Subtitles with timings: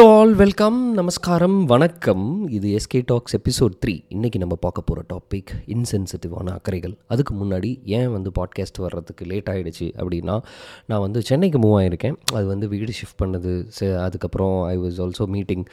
[0.00, 2.48] Hello all welcome நமஸ்காரம் வணக்கம்.
[2.48, 6.96] இது எஸ்கே டாக்ஸ் எபிசோட் த்ரீ இன்றைக்கி நம்ம பார்க்க போகிற டாபிக் இன்சென்சிட்டிவான அக்கறைகள்.
[7.08, 10.42] அதுக்கு முன்னாடி ஏன் வந்து பாட்காஸ்ட் வர்றதுக்கு லேட் ஆகிடுச்சு அப்படின்னா
[10.86, 15.26] நான் வந்து சென்னைக்கு மூவ் ஆகிருக்கேன் அது வந்து வீடு ஷிஃப்ட் பண்ணது ச- அதுக்கப்புறம் ஐ வாஸ் ஆல்சோ
[15.26, 15.64] மீட்டிங்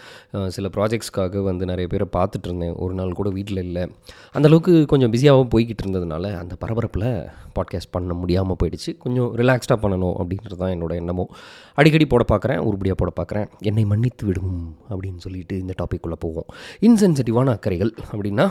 [0.48, 2.76] சில ப்ராஜெக்ட்ஸ்க்காக வந்து நிறைய பேரை பார்த்துட்டு இருந்தேன்.
[2.76, 3.92] ஒரு நாள் கூட வீட்டில் இல்லை.
[4.34, 8.98] அந்தளவுக்கு கொஞ்சம் பிஸியாகவும் போய்கிட்டு இருந்ததுனால அந்த பரபரப்பில் பாட்காஸ்ட் பண்ண முடியாமல் போயிடுச்சு.
[8.98, 11.30] கொஞ்சம் ரிலாக்ஸ்டாக பண்ணணும் அப்படின்றது தான் என்னோட எண்ணமும்.
[11.74, 13.50] அடிக்கடி போட பார்க்குறேன் உருப்படியாக போட பார்க்குறேன்.
[13.60, 14.46] என்னை மன்னித்து விடும்
[14.90, 16.50] அப்படின்னு சொல்லிட்டு இந்த டாப்பிக்குள்ளே போவோம்.
[16.88, 18.48] இன்சென்சிட்டிவான அக்கறைகள் அப்படின்னா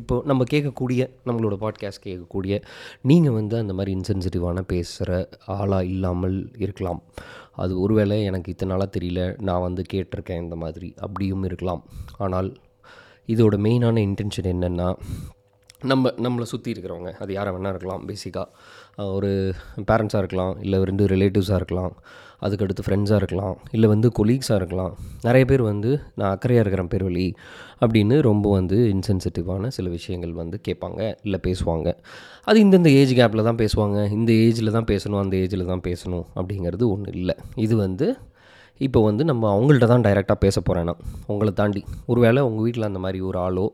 [0.00, 2.54] இப்போ நம்ம கேட்கக்கூடிய நம்மளோட பாட்காஸ்ட் கேட்கக்கூடிய
[3.10, 7.00] நீங்கள் வந்து அந்த மாதிரி இன்சென்சிட்டிவான பேசுகிற ஆளாக இல்லாமல் இருக்கலாம்.
[7.62, 11.82] அது ஒருவேளை எனக்கு இத்தனை நாளாக தெரியல நான் வந்து கேட்டிருக்கேன் இந்த மாதிரி அப்படியும் இருக்கலாம்.
[12.18, 12.50] ஆனால்
[13.28, 14.90] இதோட மெயினான இன்டென்ஷன் என்னென்னா
[15.90, 19.30] நம்ம நம்மளை சுற்றி இருக்கிறவங்க அது யாரை வேணால் இருக்கலாம் பேசிக்காக ஒரு
[19.90, 21.92] பேரண்ட்ஸாக இருக்கலாம் இல்லை ரெண்டு ரிலேட்டிவ்ஸாக இருக்கலாம்.
[22.42, 24.92] அதுக்கடுத்து ஃப்ரெண்ட்ஸாக இருக்கலாம் இல்லை வந்து கொலீக்ஸாக இருக்கலாம்.
[25.26, 27.26] நிறைய பேர் வந்து நான் அக்கறையாக இருக்கிறேன் பேர் வழி
[27.82, 31.88] அப்படின்னு ரொம்ப வந்து இன்சென்சிட்டிவான சில விஷயங்கள் வந்து கேட்பாங்க இல்லை பேசுவாங்க.
[32.44, 36.84] அது இந்தந்த ஏஜ் கேப்பில் தான் பேசுவாங்க இந்த ஏஜில் தான் பேசணும் அந்த ஏஜில் தான் பேசணும் அப்படிங்கிறது
[36.94, 37.36] ஒன்றும் இல்லை.
[37.66, 38.08] இது வந்து
[38.86, 40.94] இப்போ வந்து நம்ம அவங்கள்ட்ட தான் டைரெக்டாக பேச போகிறேன்னா
[41.32, 41.82] உங்களை தாண்டி.
[42.10, 43.66] ஒருவேளை உங்கள் வீட்டில் அந்த மாதிரி ஒரு ஆளோ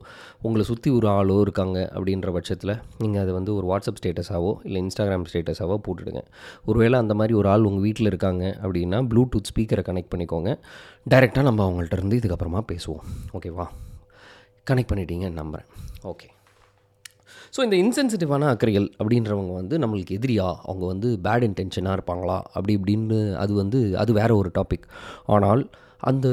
[0.47, 5.27] உங்களை சுற்றி ஒரு ஆளோ இருக்காங்க அப்படின்ற பட்சத்தில் நீங்கள் அதை வந்து ஒரு வாட்ஸ்அப் ஸ்டேட்டஸாவோ இல்லை இன்ஸ்டாகிராம்
[5.33, 6.23] ஸ்டேட்டஸாவோ போட்டுடுங்க.
[6.65, 10.53] ஒருவேளை அந்த மாதிரி ஒரு ஆள் உங்கள் வீட்டில் இருக்காங்க அப்படின்னா ப்ளூடூத் ஸ்பீக்கரை கனெக்ட் பண்ணிக்கோங்க.
[11.15, 13.05] டைரெக்டாக நம்ம அவங்கள்ட்ட இருந்து இதுக்கப்புறமா பேசுவோம்.
[13.39, 13.69] ஓகேவா
[14.71, 15.71] கனெக்ட் பண்ணிட்டீங்கன்னு நம்புகிறேன்
[16.13, 16.29] ஓகே
[17.55, 20.49] ஸோ இந்த இன்சென்சிட்டிவான அக்கறைகள் அப்படின்றவங்க வந்து நம்மளுக்கு எதிரியா?
[20.69, 22.39] அவங்க வந்து பேட் இன்டென்ஷனாக இருப்பாங்களா?
[22.57, 24.87] அப்படி இப்படின்னு அது வந்து அது வேற ஒரு டாபிக்
[25.37, 25.63] ஆனால்
[26.11, 26.29] அந்த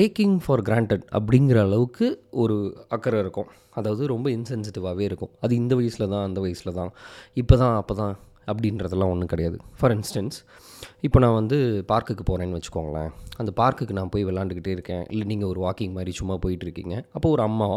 [0.00, 2.06] டேக்கிங் ஃபார் கிராண்டட் அப்படிங்கிற அளவுக்கு
[2.42, 2.56] ஒரு
[2.88, 3.48] அக்கறை இருக்கும்.
[3.78, 5.30] அதாவது ரொம்ப இன்சென்சிட்டிவாகவே இருக்கும்.
[5.40, 6.92] அது இந்த வயசில் தான் அந்த வயசில் தான்.
[7.42, 8.14] இப்போ தான் அப்போ தான்
[8.50, 9.58] அப்படின்றதெல்லாம் ஒன்றும் கிடையாது.
[9.78, 10.38] ஃபார் இன்ஸ்டன்ஸ்
[11.00, 13.10] இப்போ நான் வந்து பார்க்குக்கு போகிறேன்னு வச்சுக்கோங்களேன்.
[13.36, 15.04] அந்த பார்க்குக்கு நான் போய் விளாண்டுக்கிட்டே இருக்கேன்.
[15.10, 17.68] இல்லை நீங்கள் ஒரு வாக்கிங் மாதிரி சும்மா போயிட்டுருக்கீங்க அப்போ ஒரு அம்மா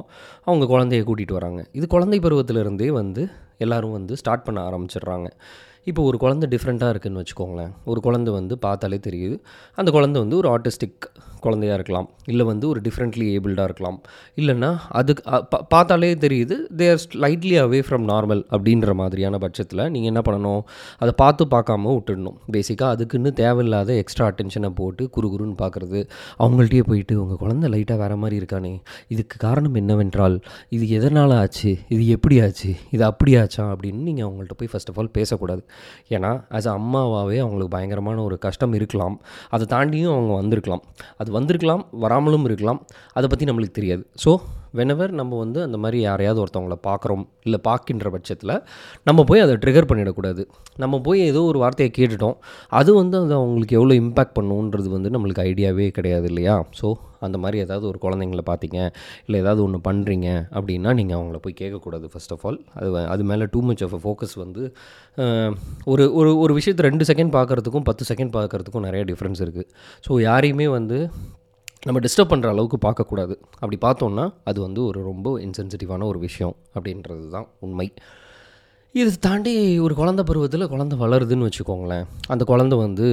[0.43, 1.61] அவங்க குழந்தைய கூட்டிகிட்டு வராங்க.
[1.71, 3.23] இது குழந்தை பருவத்திலிருந்தே வந்து
[3.57, 5.29] எல்லாரும் வந்து ஸ்டார்ட் பண்ண ஆரம்பிச்சிடுறாங்க.
[5.89, 7.71] இப்போ ஒரு குழந்த டிஃப்ரெண்ட்டாக இருக்குன்னு வச்சுக்கோங்களேன்.
[7.91, 9.35] ஒரு குழந்தை வந்து பார்த்தாலே தெரியுது.
[9.79, 11.05] அந்த குழந்தை வந்து ஒரு ஆர்டிஸ்டிக்
[11.45, 12.07] குழந்தையா இருக்கலாம்.
[12.31, 13.97] இல்லை வந்து ஒரு டிஃப்ரெண்ட்லி ஏபிள்டாக இருக்கலாம்.
[14.41, 15.23] இல்லைன்னா அதுக்கு
[15.73, 20.63] பார்த்தாலே தெரியுது they are slightly away from normal அப்படின்ற மாதிரியான பட்சத்தில் நீங்கள் என்ன பண்ணணும்?
[20.97, 22.37] அதை பார்த்து பார்க்காம விட்டுடணும்.
[22.55, 26.01] பேசிக்காக அதுக்குன்னு தேவையில்லாத எக்ஸ்ட்ரா அட்டென்ஷனை போட்டு குறுகுறுன்னு பார்க்குறது.
[26.39, 28.73] அவங்கள்ட்டயே போயிட்டு உங்கள் குழந்தை லைட்டாக வேறு மாதிரி இருக்கானே.
[29.07, 30.37] இதுக்கு காரணம் என்னவென்றால்
[30.69, 31.73] இது எதனால் ஆச்சு?
[31.89, 32.73] இது எப்படி ஆச்சு?
[32.91, 33.65] இது அப்படி ஆச்சா?
[33.73, 35.63] அப்படின்னு நீங்கள் அவங்கள்ட்ட போய் ஃபஸ்ட் ஆஃப் ஆல் பேசக்கூடாது.
[36.09, 39.21] ஏன்னா ஆஸ் அ அம்மாவாகவே அவங்களுக்கு பயங்கரமான ஒரு கஷ்டம் இருக்கலாம்.
[39.49, 40.83] அதை தாண்டியும் அவங்க வந்திருக்கலாம்.
[41.17, 42.81] அது வந்திருக்கலாம் வராமலும் இருக்கலாம்.
[43.13, 44.05] அதை பற்றி நம்மளுக்கு தெரியாது.
[44.25, 44.33] ஸோ
[44.73, 48.55] வெனவர் நம்ம வந்து அந்த மாதிரி யாரையாவது ஒருத்தவங்கள பார்க்குறோம் இல்லை பார்க்கின்ற பட்சத்தில்
[49.03, 50.45] நம்ம போய் அதை ட்ரிகர் பண்ணிடக்கூடாது.
[50.77, 52.37] நம்ம போய் ஏதோ ஒரு வார்த்தையை கேட்டுட்டோம்
[52.69, 56.63] அது வந்து அது அவங்களுக்கு எவ்வளோ இம்பேக்ட் பண்ணுன்றது வந்து நம்மளுக்கு ஐடியாவே கிடையாது இல்லையா?
[56.81, 56.87] ஸோ
[57.19, 58.79] அந்த மாதிரி ஏதாவது ஒரு குழந்தைங்கள பார்த்தீங்க
[59.25, 63.45] இல்லை ஏதாவது ஒன்று பண்ணுறீங்க அப்படின்னா நீங்கள் அவங்கள போய் கேட்கக்கூடாது ஃபர்ஸ்ட் ஆஃப் ஆல் அது அது மேலே
[63.45, 64.73] டூ மச் ஆஃப் ஃபோக்கஸ் வந்து
[65.85, 69.69] ஒரு ஒரு ஒரு விஷயத்தை ரெண்டு செகண்ட் பார்க்குறதுக்கும் பத்து செகண்ட் பார்க்குறதுக்கும் நிறைய டிஃப்ரென்ஸ் இருக்குது
[70.07, 71.09] ஸோ யாரையுமே வந்து
[71.85, 73.35] நம்ம டிஸ்டர்ப் பண்ணுற அளவுக்கு பார்க்கக்கூடாது.
[73.59, 77.93] அப்படி பார்த்தோன்னா அது வந்து ஒரு ரொம்ப இன்சென்சிட்டிவான ஒரு விஷயம் அப்படின்றது தான் உண்மை.
[78.91, 82.05] இது தாண்டி ஒரு குழந்த பருவத்தில் குழந்த வளருதுன்னு வச்சுக்கோங்களேன்.
[82.27, 83.07] அந்த குழந்த வந்து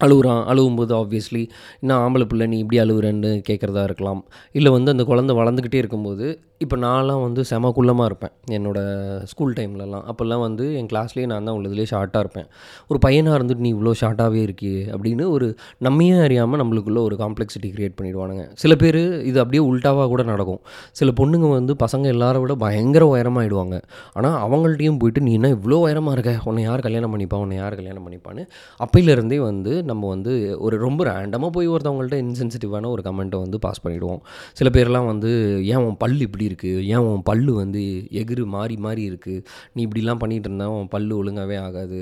[0.00, 1.48] அழுகுறான் அழுகும்போது ஆப்வியஸ்லி
[1.80, 4.24] என்ன ஆம்பளை பிள்ளை நீ இப்படி அழுகுறேன்னு கேட்குறதா இருக்கலாம்.
[4.52, 8.32] இல்லை வந்து அந்த குழந்தை வளர்ந்துக்கிட்டே இருக்கும்போது இப்போ நான்லாம் வந்து செம குள்ளமாக இருப்பேன்.
[8.56, 12.46] என்னோடய ஸ்கூல் டைம்லலாம் அப்போல்லாம் வந்து என் கிளாஸ்லேயே நான் தான் உள்ளதுலேயே ஷார்ட்டாக இருப்பேன்.
[12.90, 15.46] ஒரு பையனாக இருந்துட்டு நீ இவ்வளோ ஷார்ட்டாகவே இருக்கியே அப்படின்னு ஒரு
[15.86, 18.44] நம்மையே அறியாமல் நம்மளுக்குள்ளே ஒரு காம்ப்ளெக்சிட்டி க்ரியேட் பண்ணிடுவானுங்க.
[18.62, 19.00] சில பேர்
[19.30, 20.60] இது அப்படியே உல்ட்டாவாக கூட நடக்கும்.
[21.00, 23.78] சில பொண்ணுங்க வந்து பசங்க எல்லாரை விட பயங்கர உயரமாகிடுவாங்க
[24.16, 26.34] ஆனால் அவங்கள்ட்டையும் போயிட்டு நீ என்ன இவ்வளோ உயரமாக இருக்க?
[26.50, 27.42] உன்னை யார் கல்யாணம் பண்ணிப்பா?
[27.46, 28.44] உன்னை யார் கல்யாணம் பண்ணிப்பான்னு?
[28.86, 30.34] அப்பையிலேருந்தே வந்து நம்ம வந்து
[30.68, 34.24] ஒரு ரொம்ப ரேண்டமாக போய் ஒருத்தவங்கள்ட்ட இன்சென்சிட்டிவான ஒரு கமெண்ட்டை வந்து பாஸ் பண்ணிவிடுவோம்
[34.60, 35.32] சில பேர்லாம் வந்து
[35.74, 37.82] ஏன் உன் பல் இப்படி இருக்குது ஏன் உன் பல்லு வந்து
[38.22, 39.42] எகிறு மாறி மாறி இருக்குது
[39.74, 42.00] நீ இப்படிலாம் பண்ணிகிட்டு இருந்தா உன் பல்லு ஒழுங்காகவே ஆகாது.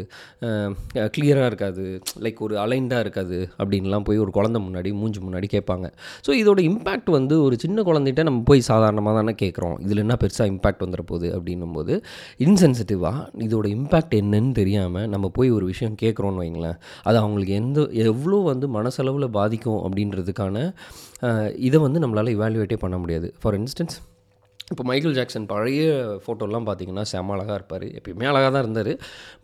[1.15, 1.85] கிளியராக இருக்காது.
[2.25, 5.87] லைக் ஒரு அலைண்டாக இருக்காது அப்படின்லாம் போய் ஒரு குழந்தை முன்னாடி மூஞ்சி முன்னாடி கேட்பாங்க.
[6.27, 9.77] ஸோ இதோட இம்பேக்ட் வந்து ஒரு சின்ன குழந்தைகிட்ட நம்ம போய் சாதாரணமாக தானே கேட்குறோம்.
[9.87, 11.95] இதில் என்ன பெருசாக இம்பேக்ட் வந்துட போகுது அப்படின்னும் போது
[12.47, 16.79] இன்சென்சிட்டிவாக இதோட இம்பேக்ட் என்னன்னு தெரியாமல் நம்ம போய் ஒரு விஷயம் கேட்குறோன்னு வைங்களேன்.
[17.09, 20.57] அது அவங்களுக்கு எந்த எவ்வளோ வந்து மனசளவில் பாதிக்கும் அப்படின்றதுக்கான
[21.69, 23.29] இதை வந்து நம்மளால் இவாலுவேட்டே பண்ண முடியாது.
[23.43, 23.97] ஃபார் இன்ஸ்டன்ஸ்
[24.71, 25.81] இப்போ மைக்கேல் ஜாக்சன் பழைய
[26.25, 27.85] ஃபோட்டோலாம் பார்த்தீங்கன்னா செம அழகாக இருப்பார்.
[27.99, 28.91] எப்பயுமே அழகாக தான் இருந்தார்.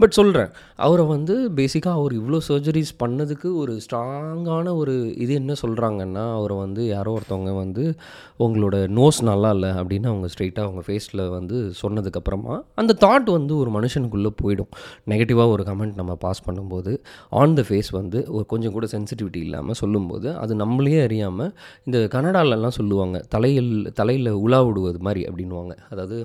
[0.00, 0.50] பட் சொல்கிறேன்
[0.86, 4.94] அவரை வந்து பேசிக்காக அவர் இவ்வளோ சர்ஜரிஸ் பண்ணதுக்கு ஒரு ஸ்ட்ராங்கான ஒரு
[5.24, 7.84] இது என்ன சொல்கிறாங்கன்னா அவரை வந்து யாரோ ஒருத்தவங்க வந்து
[8.46, 13.72] உங்களோட நோஸ் நல்லா இல்லை அப்படின்னு அவங்க ஸ்ட்ரெயிட்டாக அவங்க ஃபேஸில் வந்து சொன்னதுக்கப்புறமா அந்த தாட் வந்து ஒரு
[13.76, 14.70] மனுஷனுக்குள்ளே போயிடும்.
[15.12, 16.94] நெகட்டிவாக ஒரு கமெண்ட் நம்ம பாஸ் பண்ணும்போது
[17.42, 21.52] ஆன் த ஃபேஸ் வந்து ஒரு கொஞ்சம் கூட சென்சிட்டிவிட்டி இல்லாமல் சொல்லும்போது அது நம்மளே அறியாமல்
[21.84, 26.18] இந்த கனடாலெலாம் சொல்லுவாங்க தலையில் தலையில் உலா விடுவது மாதிரி அப்படின்வாங்க அதாவது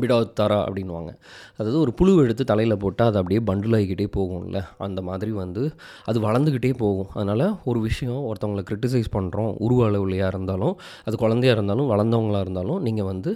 [0.00, 1.10] பிடாத்தாரா அப்படின்வாங்க
[1.58, 4.58] அதாவது ஒரு புழு எடுத்து தலையில் போட்டால் அது அப்படியே பண்டில் ஆகிக்கிட்டே போகும்ல.
[4.86, 5.62] அந்த மாதிரி வந்து
[6.10, 7.10] அது வளர்ந்துக்கிட்டே போகும்.
[7.14, 10.74] அதனால் ஒரு விஷயம் ஒருத்தவங்களை கிரிட்டிசைஸ் பண்ணுறோம் உருவ அளவுலையாக இருந்தாலும்
[11.08, 13.32] அது குழந்தையாக இருந்தாலும் வளர்ந்தவங்களாக இருந்தாலும் நீங்கள் வந்து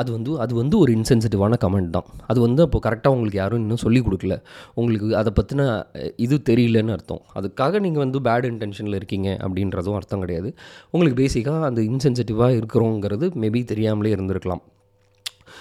[0.00, 2.06] அது வந்து அது வந்து ஒரு இன்சென்சிட்டிவான கமெண்ட் தான்.
[2.30, 4.34] அது வந்து அப்போ கரெக்டாக உங்களுக்கு யாரும் இன்னும் சொல்லிக் கொடுக்கல.
[4.78, 5.62] உங்களுக்கு அதை பற்றின
[6.24, 7.22] இது தெரியலன்னு அர்த்தம்.
[7.38, 10.50] அதுக்காக நீங்கள் வந்து பேட் இன்டென்ஷனில் இருக்கீங்க அப்படின்றதும் அர்த்தம் கிடையாது.
[10.90, 14.64] உங்களுக்கு பேசிக்காக அந்த இன்சென்சிட்டிவாக இருக்கிறோங்கிறது மேபி தெரியாமலே இருந்திருக்கலாம்.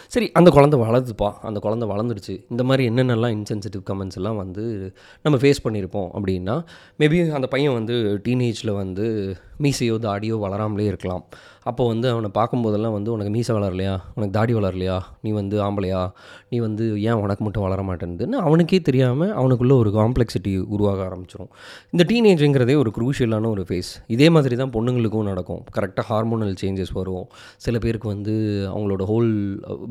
[0.08, 1.32] சரி அந்த குழந்த வளருதுப்பா.
[1.32, 2.46] அந்த குழந்த வளர்ந்துடுச்சு.
[2.50, 4.94] இந்த மாதிரி என்னென்னலாம் இன்சென்சிட்டிவ் கமெண்ட்ஸ் எல்லாம் வந்து
[5.24, 6.64] நம்ம ஃபேஸ் பண்ணியிருப்போம் அப்படின்னா
[7.00, 11.24] மேபி அந்த பையன் வந்து டீனேஜில் வந்து மீசையோ தாடியோ வளராமலே இருக்கலாம்.
[11.70, 13.96] அப்போ வந்து அவனை பார்க்கும்போதெல்லாம் வந்து உனக்கு மீசை வளரலையா?
[14.16, 14.96] உனக்கு தாடி வளரலையா?
[15.24, 16.02] நீ வந்து ஆம்பளையா?
[16.52, 21.52] நீ வந்து ஏன் உனக்கு மட்டும் வளர மாட்டேன்துன்னு அவனுக்கே தெரியாமல் அவனுக்குள்ளே ஒரு காம்ப்ளெக்சிட்டி உருவாக ஆரம்பிச்சிடும்
[21.94, 25.62] இந்த டீனேஜுங்கிறதே ஒரு குரூஷியலான ஒரு ஃபேஸ் இதே மாதிரி தான் பொண்ணுங்களுக்கும் நடக்கும்.
[25.78, 27.26] கரெக்டாக ஹார்மோனல் சேஞ்சஸ் வரும்.
[27.66, 28.36] சில பேருக்கு வந்து
[28.74, 29.30] அவங்களோட ஹோல்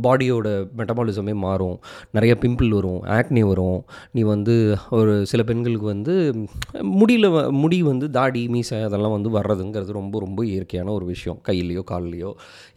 [0.07, 0.49] பாடியோட
[0.81, 1.77] மெட்டபாலிசமே மாறும்.
[2.19, 3.79] நிறைய பிம்பிள் வரும் ஆக்னி வரும்.
[4.17, 4.57] நீ வந்து
[5.01, 6.17] ஒரு சில பெண்களுக்கு வந்து
[7.01, 7.31] முடியில்
[7.63, 11.39] முடி வந்து தாடி மீசை அதெல்லாம் வந்து வர்றது வர்றதுங்கிறது ரொம்ப ரொம்ப இயற்கையான ஒரு விஷயம்.
[11.49, 12.31] கையிலையோ கால்லையோ.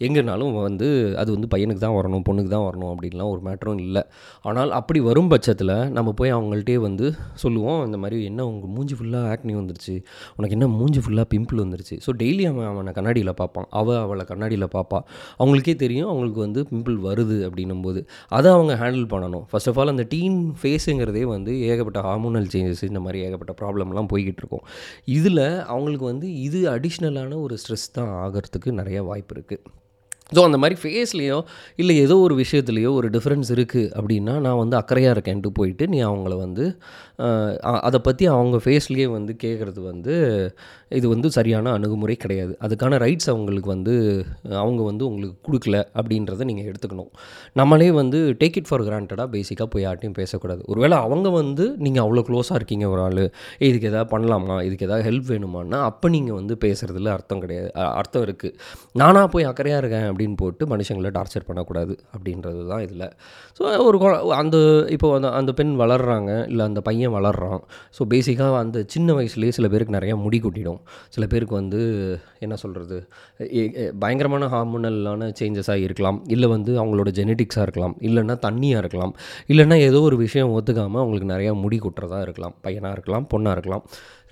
[0.06, 0.88] எங்கேனாலும் வந்து
[1.22, 4.04] அது வந்து பையனுக்கு தான் வரணும் பொண்ணுக்கு தான் வரணும் அப்படின்லாம் ஒரு மேட்டரும் இல்லை.
[4.50, 7.06] ஆனால் அப்படி வரும் பட்சத்தில் நம்ம போய் அவங்கள்ட்டே வந்து
[7.44, 9.96] சொல்லுவோம் இந்த மாதிரி என்ன உங்கள் மூஞ்சி ஃபுல்லாக ஆக்னி வந்துருச்சு.
[10.38, 11.98] உனக்கு என்ன மூஞ்சி ஃபுல்லாக பிம்பிள் வந்துருச்சு.
[12.06, 13.68] ஸோ டெய்லி அவன் அவனை கண்ணாடியில் பார்ப்பான்.
[13.82, 15.02] அவள் அவளை கண்ணாடியில் பார்ப்பா.
[15.42, 18.00] அவங்களுக்கே தெரியும் அவங்களுக்கு வந்து பிம்பிள் வருது அப்படின்னும் போது
[18.38, 19.46] அதை அவங்க ஹேண்டில் பண்ணணும்.
[19.52, 24.42] ஃபர்ஸ்ட் ஆஃப் ஆல் அந்த டீன் ஃபேஸுங்கிறதே வந்து ஏகப்பட்ட ஹார்மோனல் சேஞ்சஸ் இந்த மாதிரி ஏகப்பட்ட ப்ராப்ளம்லாம் போய்கிட்டு
[24.44, 24.64] இருக்கும்.
[25.18, 25.44] இதில்
[25.74, 29.80] அவங்களுக்கு வந்து இது அடிஷ்னலான ஒரு ஸ்ட்ரெஸ் தான் ஆகிறதுக்கு நிறைய வாய்ப்பு இருக்குது
[30.36, 31.38] ஸோ அந்த மாதிரி ஃபேஸ்லேயோ
[31.76, 36.36] இல்லை ஏதோ ஒரு விஷயத்துலையோ ஒரு டிஃப்ரென்ஸ் இருக்குது அப்படின்னா நான் வந்து அக்கறையாக இருக்கேன்ட்டு போயிட்டு நீ அவங்கள
[36.38, 36.66] வந்து
[37.88, 40.14] அதை பற்றி அவங்க ஃபேஸ்லேயே வந்து கேட்குறது வந்து
[40.98, 42.54] இது வந்து சரியான அணுகுமுறை கிடையாது.
[42.66, 43.94] அதுக்கான ரைட்ஸ் அவங்களுக்கு வந்து
[44.64, 47.12] அவங்க வந்து உங்களுக்கு கொடுக்கல அப்படின்றத நீங்கள் எடுத்துக்கணும்.
[47.60, 50.62] நம்மளே வந்து டேக் இட் ஃபார் கிராண்டடாக பேசிக்காக போய் யார்ட்டையும் பேசக்கூடாது.
[50.72, 53.24] ஒருவேளை அவங்க வந்து நீங்கள் அவ்வளோ க்ளோஸாக இருக்கீங்க ஒரு ஆள்
[53.68, 54.58] இதுக்கு எதாவது பண்ணலாமா?
[54.68, 57.72] இதுக்கு எதாவது ஹெல்ப் வேணுமான்னா அப்போ நீங்கள் வந்து பேசுகிறதுல அர்த்தம் கிடையாது.
[58.02, 58.56] அர்த்தம் இருக்குது
[59.02, 63.08] நானாக போய் அக்கறையாக இருக்கேன் அப்படின்னு போட்டு மனுஷங்களை டார்ச்சர் பண்ணக்கூடாது அப்படின்றது தான் இதில்.
[63.58, 63.98] ஸோ ஒரு
[64.42, 64.58] அந்த
[64.98, 67.62] இப்போ அந்த அந்த பெண் வளர்கிறாங்க இல்லை அந்த பையன் வளர்றான்
[67.98, 70.80] ஸோ பேசிக்காக அந்த சின்ன வயசுலேயே சில பேருக்கு நிறையா முடி கொட்டிடும்.
[71.16, 71.82] சில பேருக்கு வந்து
[72.46, 72.98] என்ன சொல்கிறது
[74.04, 76.20] பயங்கரமான ஹார்மோனலான சேஞ்சஸாக இருக்கலாம்.
[76.36, 77.96] இல்லை வந்து அவங்களோட ஜெனட்டிக்ஸாக இருக்கலாம்.
[78.08, 79.14] இல்லைன்னா தண்ணியாக இருக்கலாம்.
[79.52, 82.56] இல்லைன்னா ஏதோ ஒரு விஷயம் ஒத்துக்காமல் அவங்களுக்கு நிறையா முடி கொட்டுறதா இருக்கலாம்.
[82.68, 83.86] பையனாக இருக்கலாம் பொண்ணாக இருக்கலாம்.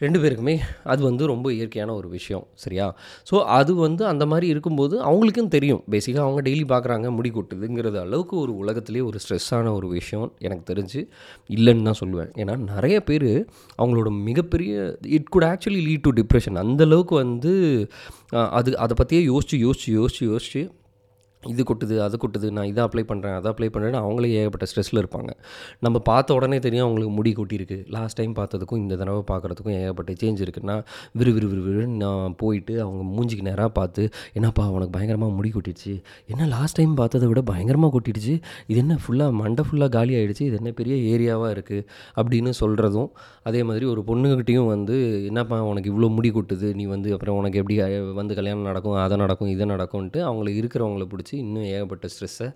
[0.03, 0.55] ரெண்டு பேருக்குமே
[0.91, 2.85] அது வந்து ரொம்ப இயற்கையான ஒரு விஷயம் சரியா?
[3.29, 5.81] ஸோ அது வந்து அந்த மாதிரி இருக்கும்போது அவங்களுக்கும் தெரியும்.
[5.93, 11.01] பேசிக்காக அவங்க டெய்லி பார்க்குறாங்க முடி கொட்டுதுங்கிறது அளவுக்கு ஒரு உலகத்திலே ஒரு ஸ்ட்ரெஸ்ஸான ஒரு விஷயம் எனக்கு தெரிஞ்சு
[11.49, 12.31] இல்லைன்னு தான் சொல்லுவேன்.
[12.41, 13.29] ஏன்னா நிறைய பேர்
[13.81, 14.73] அவங்களோட மிகப்பெரிய
[15.19, 17.53] it could actually lead to depression அந்தளவுக்கு வந்து
[18.59, 20.61] அது அதை பற்றியே யோசித்து யோசித்து யோசித்து யோசித்து
[21.43, 25.31] இது கொட்டுது அது கொட்டுது நான் இதை அப்ளை பண்ணுறேன் அதை அப்ளை பண்ணுறேன்னு அவங்களே ஏகப்பட்ட ஸ்ட்ரெஸ்ஸில் இருப்பாங்க.
[25.85, 27.77] நம்ம பார்த்த உடனே தெரியும் அவங்களுக்கு முடி கொட்டியிருக்கு.
[27.95, 30.75] லாஸ்ட் டைம் பார்த்ததுக்கும் இந்த தடவை பார்க்குறதுக்கும் ஏகப்பட்ட சேஞ்ச் இருக்குன்னா
[31.19, 34.03] விறு விறு விறு விறுன்னு நான் போயிட்டு அவங்க மூஞ்சிக்கு நேராக பார்த்து
[34.39, 35.93] என்னப்பா உனக்கு பயங்கரமாக முடி கொட்டிடுச்சு.
[36.33, 38.35] என்ன லாஸ்ட் டைம் பார்த்ததை விட பயங்கரமாக கொட்டிடுச்சு.
[38.69, 41.85] இது என்ன ஃபுல்லாக மண்டை ஃபுல்லாக காலி ஆகிடுச்சு இது என்ன பெரிய ஏரியாவாக இருக்குது
[42.19, 43.09] அப்படின்னு சொல்கிறதும்
[43.49, 44.97] அதே மாதிரி ஒரு பொண்ணுக்கிட்டேயும் வந்து
[45.31, 46.67] என்னப்பா உனக்கு இவ்வளோ முடி கொட்டுது.
[46.81, 47.77] நீ வந்து அப்புறம் உனக்கு எப்படி
[48.21, 52.47] வந்து கல்யாணம் நடக்கும் அதை நடக்கும் இதை நடக்கும்ன்ட்டு அவங்களுக்கு இருக்கிறவங்கள பிடிச்சி வச்சு இன்னும் ஏகப்பட்ட ஸ்ட்ரெஸ்ஸை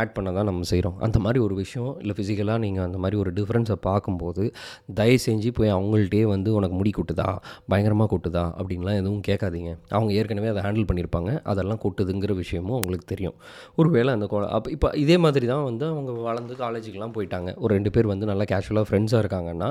[0.00, 3.30] ஆட் பண்ண தான் நம்ம செய்கிறோம் அந்த மாதிரி ஒரு விஷயம் இல்லை ஃபிசிக்கலாக நீங்கள் அந்த மாதிரி ஒரு
[3.38, 4.44] டிஃப்ரென்ஸை பார்க்கும்போது
[4.98, 7.28] தயவு செஞ்சு போய் அவங்கள்ட்டே வந்து உனக்கு முடி கொட்டுதா?
[7.72, 8.44] பயங்கரமாக கொட்டுதா?
[8.58, 9.70] அப்படின்லாம் எதுவும் கேட்காதீங்க.
[9.96, 13.36] அவங்க ஏற்கனவே அதை ஹேண்டில் பண்ணியிருப்பாங்க அதெல்லாம் கொட்டுதுங்கிற விஷயமும் அவங்களுக்கு தெரியும்.
[13.80, 17.50] ஒருவேளை அந்த கோ அப்போ இப்போ இதே மாதிரி தான் வந்து அவங்க வளர்ந்து காலேஜுக்கெலாம் போயிட்டாங்க.
[17.64, 19.70] ஒரு ரெண்டு பேர் வந்து நல்லா கேஷுவலாக ஃப்ரெண்ட்ஸாக இருக்காங்கன்னா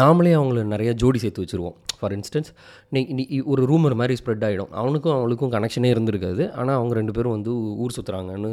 [0.00, 1.76] நாமளே அவங்கள நிறைய ஜோடி சேர்த்து வச்சுருவோம்.
[1.98, 2.50] ஃபார் இன்ஸ்டன்ஸ்
[2.94, 6.42] நீ நீ ஒரு ரூமர் மாதிரி ஸ்ப்ரெட் ஆகிடும் அவனுக்கும் அவளுக்கும் கனெக்ஷனே இருந்திருக்காது.
[6.60, 7.52] ஆனால் அவங்க ரெண்டு பேரும் வந்து
[7.84, 8.52] ஊர் சுற்றுறாங்கன்னு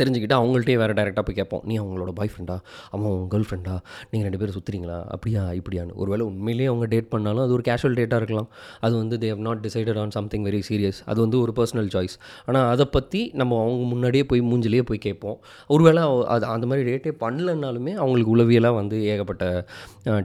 [0.00, 1.62] தெரிஞ்சுக்கிட்டு அவங்கள்ட்டே வேறு டேரெக்டாக போய் கேட்போம்.
[1.68, 2.56] நீ அவங்களோட பாய் ஃப்ரெண்டா
[2.94, 3.74] அவன் உங்கள் கேர்ள் ஃப்ரெண்டா
[4.10, 5.42] நீங்கள் ரெண்டு பேரும் சுற்றுறீங்களா அப்படியா?
[5.60, 5.94] இப்படியான்னு.
[6.02, 8.48] ஒருவேளை உண்மையிலேயே அவங்க டேட் பண்ணாலும் அது ஒரு கேஷுவல் டேட்டாக இருக்கலாம்.
[8.84, 12.16] அது வந்து they have not decided on something very serious அது வந்து ஒரு பர்சனல் சாய்ஸ்
[12.48, 15.38] ஆனால் அதை பற்றி நம்ம அவங்க முன்னாடியே போய் மூஞ்சிலேயே போய் கேட்போம்.
[15.74, 16.02] ஒருவேளை
[16.34, 19.44] அது அந்த மாதிரி டேட்டே பண்ணலனாலுமே அவங்களுக்கு உளவியலாக வந்து ஏகப்பட்ட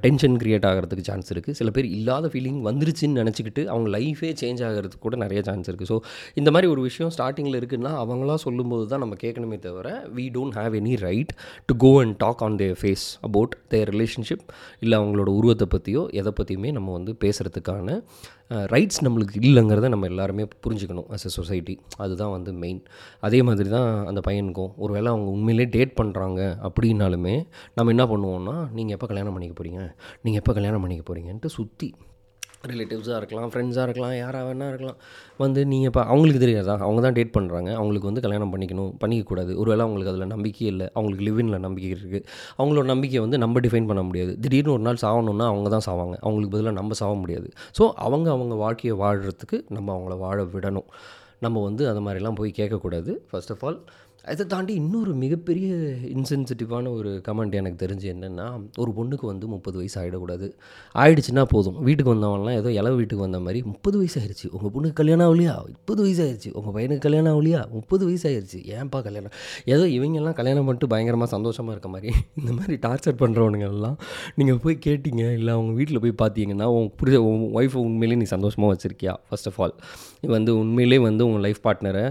[0.06, 5.04] டென்ஷன் க்ரியேட் ஆகிறதுக்கு சான்ஸ் இருக்குது சில பேர் இல்லாத ஃபீலிங் வந்துருச்சுன்னு நினச்சிக்கிட்டு அவங்க லைஃபே சேஞ்ச் ஆகிறதுக்கு
[5.08, 5.98] கூட நிறைய சான்ஸ் இருக்குது ஸோ
[6.42, 10.74] இந்த மாதிரி ஒரு விஷயம் ஸ்டார்டிங்கில் இருக்குன்னா அவங்களாம் சொல்லும்போது தான் நம்ம கேட்கணுமே தவிர we don't have
[10.74, 11.34] any right
[11.66, 14.46] to go and talk on their face about their relationship
[14.80, 18.04] இல்லை அவங்களோட உருவத்தை பற்றியோ எதை பற்றியுமே நம்ம வந்து பேசுகிறதுக்கான
[18.50, 22.84] ரைட்ஸ் நம்மளுக்கு இல்லைங்கிறத நம்ம எல்லாருமே புரிஞ்சுக்கணும் அஸ் எ சொசைட்டி அதுதான் வந்து மெயின்
[23.20, 24.72] அதே மாதிரி தான் அந்த பையனுக்கும்.
[24.76, 27.46] ஒருவேளை அவங்க உண்மையிலே டேட் பண்ணுறாங்க அப்படின்னாலுமே
[27.76, 31.94] நம்ம என்ன பண்ணுவோம்னா நீங்கள் எப்போ கல்யாணம் பண்ணிக்க போகிறீங்க நீங்கள் எப்போ கல்யாணம் பண்ணிக்க போகிறீங்கன்ட்டு சுற்றி
[32.74, 34.98] ரிலேட்டிவ்ஸாக இருக்கலாம் ஃப்ரெண்ட்ஸாக இருக்கலாம் யாராக வேணா இருக்கலாம்.
[35.44, 36.76] வந்து நீங்கள் இப்போ அவங்களுக்கு தெரியாதா?
[36.86, 39.52] அவங்க தான் டேட் பண்ணுறாங்க அவங்களுக்கு வந்து கல்யாணம் பண்ணிக்கணும் பண்ணிக்கக்கூடாது.
[39.62, 42.24] ஒருவேளை அவங்களுக்கு அதில் நம்பிக்கையே இல்லை அவங்களுக்கு லிவினில் நம்பிக்கை இருக்குது
[42.60, 44.34] அவங்களோட நம்பிக்கையை வந்து நம்ம டிஃபைன் பண்ண முடியாது.
[44.46, 46.18] திடீர்னு ஒரு நாள் சாகணுன்னா அவங்க தான் சாவாங்க.
[46.26, 47.50] அவங்களுக்கு பதிலாக நம்ம சாக முடியாது.
[47.80, 50.90] ஸோ அவங்க அவங்க வாழ்க்கையை வாழ்கிறதுக்கு நம்ம அவங்கள வாழ விடணும்.
[51.46, 53.80] நம்ம வந்து அந்த மாதிரிலாம் போய் கேட்கக்கூடாது ஃபர்ஸ்ட் ஆஃப் ஆல்
[54.28, 55.68] அதை தாண்டி இன்னொரு மிகப்பெரிய
[56.14, 60.48] இன்சென்சிட்டிவான ஒரு கமெண்ட் எனக்கு தெரிஞ்சு என்னென்னா ஒரு பொண்ணுக்கு வந்து முப்பது வயசு ஆகிடக்கூடாது
[60.96, 61.78] ஆயிடுச்சுன்னா போதும்.
[61.88, 65.54] வீட்டுக்கு வந்தவன்லாம் ஏதோ இளவு வீட்டுக்கு வந்த மாதிரி முப்பது வயசு ஆயிடுச்சு உங்கள் பொண்ணுக்கு கல்யாணம் ஆகலையா?
[65.68, 67.62] முப்பது வயசு ஆயிடுச்சு உங்கள் பையனுக்கு கல்யாணம் ஆகலையா?
[67.72, 69.34] முப்பது வயசு ஆயிடுச்சு ஏன்ப்பா கல்யாணம்?
[69.66, 72.06] ஏதோ இவங்கெல்லாம் கல்யாணம் பண்ணிட்டு பயங்கரமாக சந்தோஷமாக இருக்க மாதிரி.
[72.42, 73.98] இந்த மாதிரி டார்ச்சர் பண்ணுறவனுங்கெல்லாம்
[74.36, 78.70] நீங்கள் போய் கேட்டிங்க இல்லை அவங்க வீட்டில் போய் பார்த்தீங்கன்னா உன் புரிஞ்ச உன் ஒய்ஃபை உண்மையிலேயே நீ சந்தோஷமாக
[78.74, 79.76] வச்சுருக்கியா ஃபர்ஸ்ட் ஆஃப் ஆல்
[80.28, 82.06] வந்து உண்மையிலே வந்து உங்கள் லைஃப் பார்ட்னரை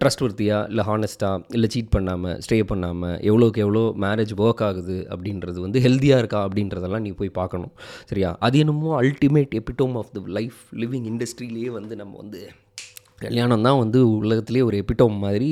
[0.00, 5.58] ட்ரஸ்ட் ஒர்த்தியா இல்லை ஆனஸ்ட்டாக இல்லை சீட் பண்ணாமல் ஸ்டே பண்ணாமல் எவ்வளோக்கு எவ்வளோ மேரேஜ் ஒர்க் ஆகுது அப்படின்றது
[5.60, 7.72] வந்து ஹெல்த்தியாக இருக்கா அப்படின்றதெல்லாம் நீ போய் பார்க்கணும்.
[8.04, 8.36] சரியா?
[8.40, 12.50] அது என்னமோ ultimate epitome of the life living இண்டஸ்ட்ரியிலேயே வந்து நம்ம வந்து
[13.24, 15.50] கல்யாணம் தான் வந்து உலகத்துலேயே ஒரு எபிட்டோம் மாதிரி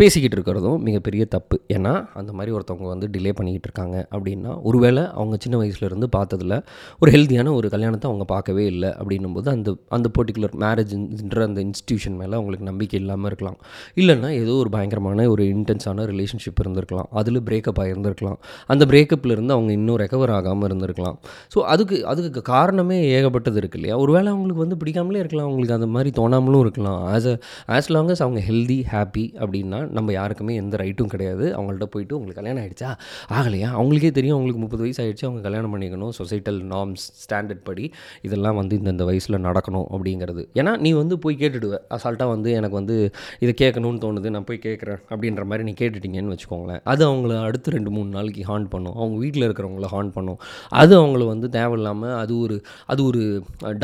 [0.00, 1.56] பேசிக்கிட்டு இருக்கிறதும் மிகப்பெரிய தப்பு.
[1.76, 6.56] ஏன்னா அந்த மாதிரி ஒருத்தவங்க வந்து டிலே பண்ணிக்கிட்டு இருக்காங்க அப்படின்னா ஒருவேளை அவங்க சின்ன வயசுலேருந்து பார்த்ததில்
[7.02, 12.16] ஒரு ஹெல்த்தியான ஒரு கல்யாணத்தை அவங்க பார்க்கவே இல்லை அப்படின்னும் போது அந்த அந்த பர்டிகுலர் மேரேஜ்ன்ற அந்த இன்ஸ்டியூஷன்
[12.20, 13.58] மேலே அவங்களுக்கு நம்பிக்கை இல்லாமல் இருக்கலாம்.
[14.00, 17.08] இல்லைன்னா ஏதோ ஒரு பயங்கரமான ஒரு இன்டென்ஸான ரிலேஷன்ஷிப் இருந்திருக்கலாம்.
[17.20, 18.38] அதில் பிரேக்கப் ஆகியிருந்திருக்கலாம்
[18.74, 21.16] அந்த பிரேக்கப்லேருந்து அவங்க இன்னும் ரெக்கவர் ஆகாமல் இருந்திருக்கலாம்.
[21.54, 23.96] ஸோ அதுக்கு அதுக்கு காரணமே ஏகப்பட்டது இருக்கு இல்லையா?
[24.04, 25.48] ஒருவேளை அவங்களுக்கு வந்து பிடிக்காமலே இருக்கலாம்.
[25.48, 26.93] அவங்களுக்கு அந்த மாதிரி தோணாமலும் இருக்கலாம்.
[27.14, 27.34] As a
[27.76, 31.44] as long as அவங்க ஹெல்தி ஹாப்பி அப்படின்னா நம்ம யாருக்குமே எந்த ரைட்டும் கிடையாது.
[31.58, 32.90] அவங்கள்ட்ட போயிட்டு உங்களுக்கு கல்யாணம் ஆகிடுச்சா
[33.38, 33.68] ஆகலையா?
[33.80, 34.36] அவங்களுக்கே தெரியும்.
[34.36, 36.12] அவங்களுக்கு முப்பது வயசு ஆகிடுச்சு அவங்க கல்யாணம் பண்ணிக்கணும்.
[36.20, 37.86] சொசைட்டல் நார்ம்ஸ் ஸ்டாண்டர்ட் படி
[38.22, 40.44] இதெல்லாம் வந்து இந்தந்த வயசில் நடக்கணும் அப்படிங்கிறது.
[40.54, 41.78] ஏன்னா நீ வந்து போய் கேட்டுடுவ.
[41.96, 42.96] அசால்ட்டாக வந்து எனக்கு வந்து
[43.44, 44.30] இதை கேட்கணும்னு தோணுது.
[44.36, 46.82] நான் போய் கேட்குறேன் அப்படின்ற மாதிரி நீ கேட்டுட்டீங்கன்னு வச்சுக்கோங்களேன்.
[46.84, 48.94] அது அவங்கள அடுத்து ரெண்டு மூணு நாளைக்கு ஹார்ன் பண்ணும்.
[48.94, 50.38] அவங்க வீட்டில் இருக்கிறவங்கள ஹார்ன் பண்ணும்.
[50.82, 53.22] அது அவங்கள வந்து தேவையில்லாமல் அது ஒரு அது ஒரு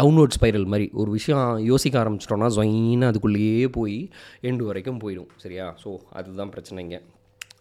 [0.01, 2.49] டவுன்வர்ட் ஸ்பைரல் மாதிரி ஒரு விஷயம் யோசிக்க ஆரம்பிச்சிட்டோன்னா
[3.01, 3.99] ஜொயின்னு அதுக்குள்ளேயே போய்
[4.43, 5.67] எண்டு வரைக்கும் போயிடும் சரியா?
[5.83, 6.97] ஸோ அதுதான் பிரச்சனைங்க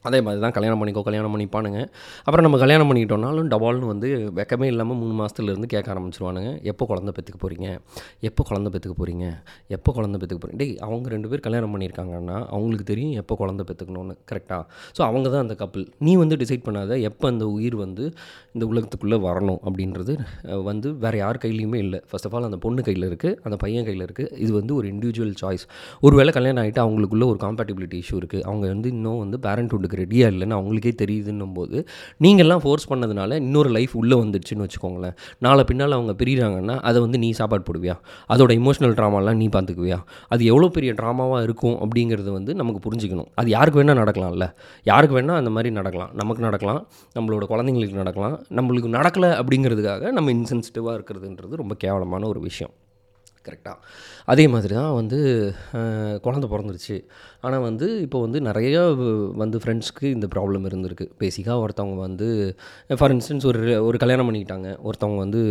[0.06, 1.80] அதே மாதிரி தான் கல்யாணம் பண்ணிக்கோ கல்யாணம் பண்ணிப்பானுங்க.
[2.26, 6.52] அப்புறம் நம்ம கல்யாணம் பண்ணிக்கிட்டோம்னாலும் டபால்னு வந்து வெக்கமே இல்லாமல் மூணு மாதத்துலேருந்து கேட்க ஆரம்பிச்சிருவானுங்க.
[6.72, 7.68] எப்போ குழந்தை பெற்றுக்க போகிறீங்க
[8.30, 9.26] எப்போ குழந்தை பெற்றுக்க போகிறீங்க
[9.78, 14.16] எப்போ குழந்தை பெற்றுக்க போகிறீங்க டேய் அவங்க ரெண்டு பேர் கல்யாணம் பண்ணியிருக்காங்கன்னா அவங்களுக்கு தெரியும் எப்போ குழந்தை பெற்றுக்கணும்னு
[14.32, 14.64] கரெக்டாக
[14.98, 18.06] ஸோ அவங்க தான் அந்த கப்பல் நீ வந்து டிசைட் பண்ணாத எப்போ அந்த உயிர் வந்து
[18.56, 20.16] இந்த உலகத்துக்குள்ளே வரணும் அப்படின்றது
[20.70, 22.00] வந்து வேறு யார் கையிலையுமே இல்லை.
[22.10, 25.36] ஃபஸ்ட் ஆஃப் ஆல் அந்த பொண்ணு கையில் இருக்குது அந்த பையன் கையில் இருக்குது இது வந்து ஒரு இண்டிவிஜுவல்
[25.44, 25.66] சாய்ஸ்
[26.06, 29.40] ஒருவேளை கல்யாணம் ஆகிட்டு அவங்களுக்குள்ள ஒரு காம்பேட்டிபிலிட்டி இஷ்யூ இருக்குது அவங்க வந்து இன்னும் வந்து
[29.90, 31.88] அவங்களுக்கு ரெடியாக இல்லைன்னு அவங்களுக்கே தெரியுதுன்னும் போது
[32.24, 35.16] நீங்கள்லாம் ஃபோர்ஸ் பண்ணதுனால இன்னொரு லைஃப் உள்ளே வந்துடுச்சுன்னு வச்சுக்கோங்களேன்.
[35.40, 37.96] நாளை பின்னால் அவங்க பிரிகிறாங்கன்னா அதை வந்து நீ சாப்பாடு போடுவியா?
[38.34, 43.30] அதோட இமோஷனல் ட்ராமாலாம் நீ பார்த்துக்குவியா அது எவ்வளோ பெரிய ட்ராமாவாக இருக்கும் அப்படிங்கிறது வந்து நமக்கு புரிஞ்சுக்கணும்.
[43.36, 44.54] அது யாருக்கு வேணால் நடக்கலாம்ல.
[44.84, 46.12] யாருக்கு வேணால் அந்த மாதிரி நடக்கலாம்.
[46.14, 46.88] நமக்கு நடக்கலாம்.
[47.20, 48.38] நம்மளோட குழந்தைங்களுக்கு நடக்கலாம்.
[48.50, 52.74] நம்மளுக்கு நடக்கலை அப்படிங்கிறதுக்காக நம்ம இன்சென்சிட்டிவாக இருக்கிறதுன்றது ரொம்ப கேவலமான ஒரு விஷயம்.
[53.50, 53.78] கரெக்டாக
[54.34, 55.20] அதே மாதிரி தான் வந்து
[56.26, 56.98] குழந்த பிறந்துருச்சு.
[57.48, 58.78] ஆனால் வந்து இப்போ வந்து நிறைய
[59.42, 61.06] வந்து ஃப்ரெண்ட்ஸ்க்கு இந்த ப்ராப்ளம் இருந்திருக்கு.
[61.22, 62.28] பேசிக்காக ஒருத்தவங்க வந்து
[63.00, 64.70] ஃபார் இன்ஸ்டன்ஸ் ஒரு ஒரு கல்யாணம் பண்ணிக்கிட்டாங்க.
[64.88, 65.42] ஒருத்தவங்க வந்து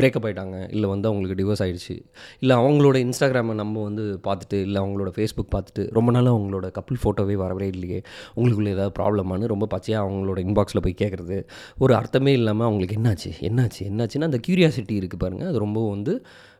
[0.00, 1.96] பிரேக்கப் ஆகிட்டாங்க இல்லை வந்து அவங்களுக்கு டிவோர்ஸ் ஆகிடுச்சு
[2.44, 7.36] இல்லை அவங்களோட இன்ஸ்டாகிராமை நம்ம வந்து பார்த்துட்டு இல்லை அவங்களோட ஃபேஸ்புக் பார்த்துட்டு ரொம்ப நாள் அவங்களோட கப்பிள் ஃபோட்டோவே
[7.44, 8.00] வரவே இல்லையே.
[8.38, 11.38] உங்களுக்குள்ளே ஏதாவது ப்ராப்ளமானு ரொம்ப பச்சையாக அவங்களோட இன்பாக்ஸில் போய் கேட்குறது
[11.84, 13.32] ஒரு அர்த்தமே இல்லாமல் அவங்களுக்கு என்னாச்சு?
[13.48, 13.82] என்னாச்சு?
[13.90, 16.14] என்னாச்சுன்னா அந்த க்யூரியாசிட்டி இருக்குது பாருங்கள் அது ரொம்ப வந்து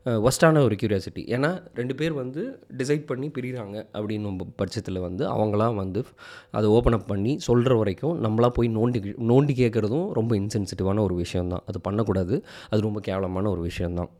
[0.07, 6.05] ஒஸ்டான ஒரு க்யூரியாசிட்டி ஏன்னா ரெண்டு பேர் வந்து டிசைட் பண்ணி பிரிகிறாங்க அப்படின்னு பட்சத்தில் வந்து அவங்களாம் வந்து
[6.51, 11.63] அதை ஓப்பன் அப் பண்ணி சொல்கிற வரைக்கும் நம்மளாக போய் நோண்டி நோண்டி கேட்குறதும் ரொம்ப இன்சென்சிட்டிவான ஒரு விஷயந்தான்
[11.67, 12.45] அது பண்ணக்கூடாது.
[12.71, 14.11] அது ரொம்ப கேவலமான ஒரு விஷயந்தான்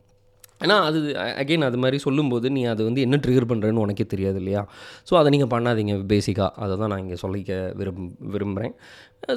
[0.65, 4.69] ஏன்னா அது அகைன் அது மாதிரி சொல்லும்போது நீ அது வந்து என்ன ட்ரிகர் பண்ணுறேன்னு உனக்கே தெரியாது இல்லையா?
[5.11, 8.75] ஸோ அதை நீங்கள் பண்ணாதீங்க பேசிக்காக அதை தான் நான் இங்கே சொல்லிக்க விரும் விரும்புகிறேன்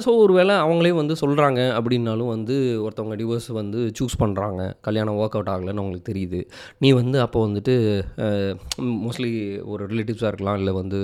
[0.04, 5.36] ஸோ ஒரு வேளை அவங்களே வந்து சொல்கிறாங்க அப்படின்னாலும் வந்து ஒருத்தவங்க டிவோர்ஸ் வந்து சூஸ் பண்ணுறாங்க கல்யாணம் ஒர்க்
[5.38, 6.40] அவுட் ஆகலைன்னு அவங்களுக்கு தெரியுது.
[6.82, 7.74] நீ வந்து அப்போ வந்துட்டு
[9.04, 9.30] மோஸ்ட்லி
[9.72, 11.00] ஒரு ரிலேட்டிவ்ஸாக இருக்கலாம் இல்லை வந்து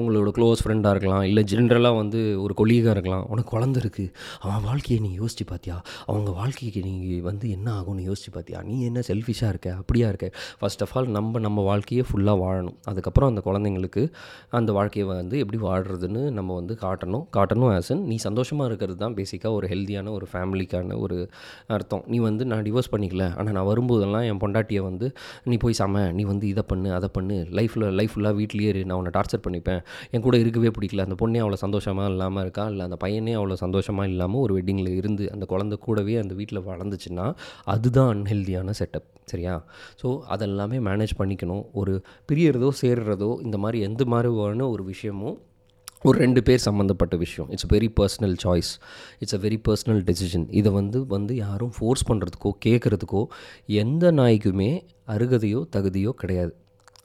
[0.00, 3.24] உங்களோட க்ளோஸ் ஃப்ரெண்டாக இருக்கலாம் இல்லை ஜென்ரலாக வந்து ஒரு கொலீகாக இருக்கலாம்.
[3.32, 5.78] உனக்கு குழந்த இருக்குது அவன் வாழ்க்கையை நீ யோசிச்சு பார்த்தியா
[6.10, 6.94] அவங்க வாழ்க்கைக்கு நீ
[7.30, 9.68] வந்து என்ன ஆகும்னு யோசிச்சு பார்த்தியா நீ என்ன செல்ஃபிஷாக இருக்க?
[9.80, 10.30] அப்படியா இருக்க?
[10.60, 12.78] ஃபர்ஸ்ட் ஆஃப் ஆல் நம்ம நம்ம வாழ்க்கையை ஃபுல்லாக வாழணும்.
[12.92, 14.04] அதுக்கப்புறம் அந்த குழந்தைங்களுக்கு
[14.60, 17.26] அந்த வாழ்க்கையை வந்து எப்படி வாழ்கிறதுன்னு நம்ம வந்து காட்டணும்.
[17.38, 21.18] காட்டணும் ஆசன் நீ சந்தோஷமாக இருக்கிறது தான் பேசிக்காக ஒரு ஹெல்த்தியான ஒரு ஃபேமிலிக்கான ஒரு
[21.76, 22.04] அர்த்தம்.
[22.12, 25.08] நீ வந்து நான் டிவோர்ஸ் பண்ணிக்கல ஆனால் நான் வரும்போதெல்லாம் என் பொண்டாட்டியை வந்து
[25.52, 28.98] நீ போய் சம நீ வந்து இதை பண்ணு அதை பண்ணு லைஃப்பில் லைஃப் ஃபுல்லாக வீட்லேயே இரு நான்
[29.00, 29.80] உன்னை டார்ச்சர் பண்ணிப்பேன்.
[30.14, 32.64] என் கூட இருக்கவே பிடிக்கல அந்த பொண்ணே அவ்வளோ சந்தோஷமாக இல்லாமல் இருக்கா?
[32.72, 37.26] இல்லை அந்த பையனே அவ்வளோ சந்தோஷமாக இல்லாமல் ஒரு வெட்டிங்கில் இருந்து அந்த குழந்தை கூடவே அந்த வீட்டில் வளர்ந்துச்சுன்னா
[37.74, 39.54] அதுதான் அன்ஹெல்தியான செட்டப் சரியா?
[40.02, 41.64] ஸோ அதெல்லாமே மேனேஜ் பண்ணிக்கணும்.
[41.80, 41.94] ஒரு
[42.30, 45.36] பிரியறதோ சேர்றதோ இந்த மாதிரி எந்த மாதிரியான ஒரு விஷயமும்
[46.02, 47.50] ஒரு ரெண்டு பேர் சம்மந்தப்பட்ட விஷயம்.
[47.50, 48.70] It's very personal choice
[49.18, 53.26] it's a very personal decision இதை வந்து வந்து யாரும் ஃபோர்ஸ் பண்ணுறதுக்கோ கேட்குறதுக்கோ
[53.66, 56.54] எந்த நாய்க்குமே அருகதையோ தகுதியோ கிடையாது.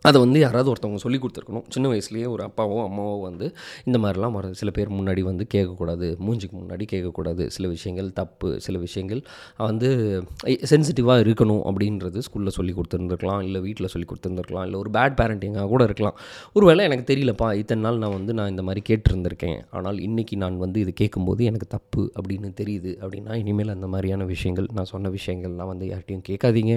[0.10, 1.65] அதை வந்து யாராவது ஒருத்தவங்க சொல்லி கொடுத்துருக்கணும்.
[1.74, 3.45] சின்ன வயசுலேயே ஒரு அப்பாவோ அம்மாவோ வந்து
[3.88, 7.45] இந்த மாதிரிலாம் வர சில பேர் முன்னாடி வந்து கேட்கக்கூடாது மூஞ்சிக்கு முன்னாடி கேட்கக்கூடாது.
[7.55, 9.22] சில விஷயங்கள் தப்பு சில விஷயங்கள்
[9.69, 9.89] வந்து
[10.72, 15.83] சென்சிட்டிவாக இருக்கணும் அப்படின்றது ஸ்கூலில் சொல்லி கொடுத்துருந்துருக்கலாம் இல்லை வீட்டில் சொல்லி கொடுத்துருந்துருக்கலாம் இல்லை ஒரு பேட் பேரண்டிங்காக கூட
[15.89, 16.17] இருக்கலாம்.
[16.55, 19.57] ஒரு வேளை எனக்கு தெரியலப்பா இத்தனை நாள் நான் வந்து நான் இந்த மாதிரி கேட்டிருந்திருக்கேன்.
[19.77, 24.67] ஆனால் இன்றைக்கி நான் வந்து இது கேட்கும்போது எனக்கு தப்பு அப்படின்னு தெரியுது அப்படின்னா இனிமேல் அந்த மாதிரியான விஷயங்கள்
[24.79, 26.75] நான் சொன்ன விஷயங்கள்லாம் வந்து யார்கிட்டையும் கேட்காதீங்க.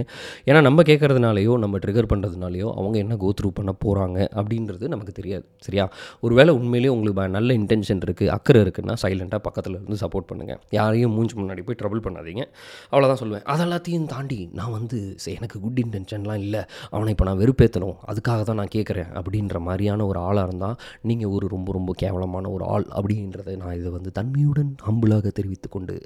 [0.49, 5.45] ஏன்னா நம்ம கேட்குறதுனாலையோ நம்ம ட்ரிகர் பண்ணுறதுனாலையோ அவங்க என்ன கோ த்ரூ பண்ண போகிறாங்க அப்படின்றது நமக்கு தெரியாது
[5.67, 5.85] சரியா?
[6.21, 11.35] ஒருவேளை உண்மையிலேயே உங்களுக்கு நல்ல இன்டென்ஷன் இருக்குது அக்கறை இருக்குன்னா சைலண்ட்டாக பக்கத்தில் இருந்து சப்போர்ட் பண்ணுங்கள் யாரையும் மூஞ்சி
[11.41, 12.43] முன்னாடி போய் ட்ரபிள் பண்ணாதீங்க.
[12.93, 13.45] அவ்வளோதான் சொல்லுவேன்.
[13.55, 16.63] அதெல்லாத்தையும் தாண்டி நான் வந்து சரி, எனக்கு குட் இன்டென்ஷன்லாம் இல்லை.
[16.91, 21.47] அவனை இப்போ நான் வெறுப்பேற்றணும் அதுக்காக தான் நான் கேட்குறேன் அப்படின்ற மாதிரியான ஒரு ஆளாக இருந்தால் நீங்கள் ஒரு
[21.49, 25.97] ரொம்ப ரொம்ப கேவலமான ஒரு ஆள் அப்படின்றத நான் இதை வந்து தன்மையுடன் ஹம்புளாக தெரிவித்து கொண்டு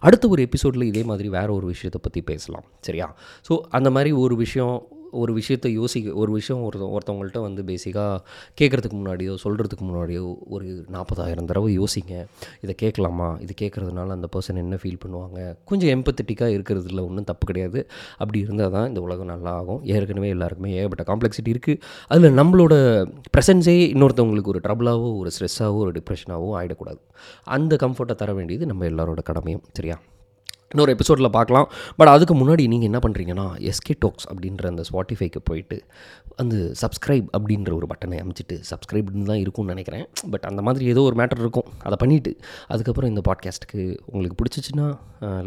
[0.00, 3.08] அடுத்த ஒரு எபிசோடில் இதே மாதிரி வேறு ஒரு விஷயத்தை பற்றி பேசலாம் சரியா?
[3.48, 4.76] ஸோ அந்த மாதிரி ஒரு விஷயம்
[5.22, 8.16] ஒரு விஷயத்தை யோசிக்க ஒரு விஷயம் ஒரு ஒருத்தவங்கள்ட்ட வந்து பேசிக்காக
[8.60, 12.14] கேட்குறதுக்கு முன்னாடியோ சொல்கிறதுக்கு முன்னாடியோ ஒரு நாற்பதாயிரம் தடவை யோசிங்க.
[12.60, 13.28] இதை கேட்கலாமா?
[13.44, 15.38] இது கேட்குறதுனால அந்த பர்சன் என்ன ஃபீல் பண்ணுவாங்க?
[15.64, 17.82] கொஞ்சம் எம்பத்தட்டிக்காக இருக்கிறதுல ஒன்றும் தப்பு கிடையாது.
[18.18, 19.80] அப்படி இருந்தால் தான் இந்த உலகம் நல்லா ஆகும்.
[19.84, 22.74] ஏற்கனவே எல்லாருக்குமே ஏகப்பட்ட காம்ப்ளெக்சிட்டி இருக்குது அதில் நம்மளோட
[23.36, 27.00] ப்ரெசன்ஸே இன்னொருத்தவங்களுக்கு ஒரு ட்ரபிளாகவோ ஒரு ஸ்ட்ரெஸ்ஸாகவோ ஒரு டிப்ரெஷனாகவோ ஆகிடக்கூடாது
[27.56, 29.64] அந்த கம்ஃபர்ட்டை தர வேண்டியது நம்ம எல்லாரோட கடமையும்.
[29.72, 29.96] சரியா?
[30.74, 31.66] இன்னொரு எபிசோடில் பார்க்கலாம்.
[31.98, 35.76] பட் அதுக்கு முன்னாடி நீங்கள் என்ன பண்ணுறீங்கன்னா எஸ்கே டாக்ஸ் அப்படின்ற அந்த ஸ்பாட்டிஃபைக்கு போயிட்டு
[36.42, 40.04] அந்த சப்ஸ்கிரைப் அப்படின்ற ஒரு பட்டனை அமைச்சிட்டு சப்ஸ்கிரைப்னு தான் இருக்கும்னு நினைக்கிறேன்.
[40.32, 41.68] பட் அந்த மாதிரி ஏதோ ஒரு மேட்டர் இருக்கும்.
[41.86, 42.32] அதை பண்ணிவிட்டு
[42.74, 44.88] அதுக்கப்புறம் இந்த பாட்காஸ்ட்டுக்கு உங்களுக்கு பிடிச்சிச்சின்னா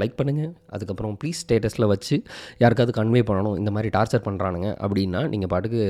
[0.02, 2.16] லைக் பண்ணுங்கள் அதுக்கப்புறம் ப்ளீஸ் ஸ்டேட்டஸில் வச்சு
[2.64, 5.84] யாருக்காவது கன்வே பண்ணணும் இந்த மாதிரி டார்ச்சர் பண்ணுறானுங்க அப்படின்னா நீங்கள் பாட்டுக்கு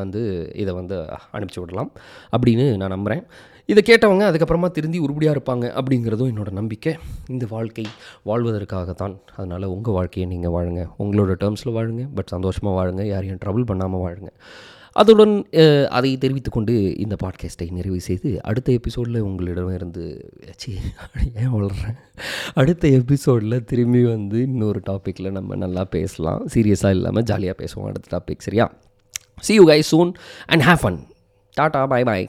[0.00, 0.22] வந்து
[0.64, 0.98] இதை வந்து
[1.36, 1.92] அனுப்பிச்சி விடலாம்.
[2.36, 3.24] அப்படின்னு நான் நம்புகிறேன்
[3.70, 6.92] இதை கேட்டவங்க அதுக்கப்புறமா திருந்தி உருப்படியாக இருப்பாங்க அப்படிங்கிறதும் என்னோடய நம்பிக்கை.
[7.34, 7.84] இந்த வாழ்க்கை
[8.28, 9.14] வாழ்வதற்காகத்தான்.
[9.36, 10.82] அதனால் உங்கள் வாழ்க்கையை நீங்கள் வாழுங்க.
[11.04, 12.04] உங்களோட டேர்ம்ஸில் வாழுங்க.
[12.16, 13.04] பட் சந்தோஷமாக வாழுங்க.
[13.14, 14.30] யாரையும் ட்ரபிள் பண்ணாமல் வாழுங்க.
[15.00, 15.34] அதுடன்
[15.96, 20.04] அதை தெரிவித்துக்கொண்டு இந்த பாட்காஸ்ட்டை நிறைவு செய்து அடுத்த எபிசோடில் உங்களிடமிருந்து
[20.62, 20.72] சி
[21.42, 21.98] ஏன் வளர்கிறேன்
[22.62, 26.42] அடுத்த எபிசோடில் திரும்பி வந்து இன்னொரு டாப்பிக்கில் நம்ம நல்லா பேசலாம்.
[26.54, 28.66] சீரியஸாக இல்லாமல் ஜாலியாக பேசுவோம் அடுத்த டாபிக் சரியா?
[29.46, 30.12] See you guys soon
[30.52, 31.00] and have fun
[31.60, 32.26] tata bye bye